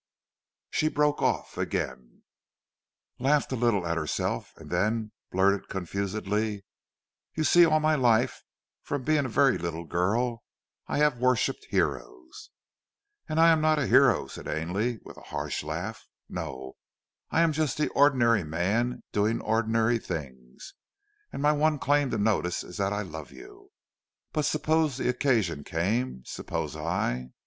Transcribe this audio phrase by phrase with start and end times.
[0.71, 2.23] She broke off again,
[3.19, 6.65] laughed a little at herself and then blurted confusedly:
[7.35, 8.41] "You see all my life,
[8.81, 10.41] from being a very little girl,
[10.87, 12.49] I have worshipped heroes."
[13.29, 16.03] "And I am not a hero," said Ainley with a harsh laugh.
[16.27, 16.77] "No!
[17.29, 20.73] I am just the ordinary man doing the ordinary things,
[21.31, 23.69] and my one claim to notice is that I love you!
[24.33, 26.23] But suppose the occasion came?
[26.25, 27.33] Suppose I